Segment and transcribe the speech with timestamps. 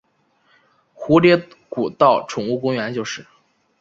[0.95, 1.37] 蝴蝶
[1.69, 3.23] 谷道宠物公园就是。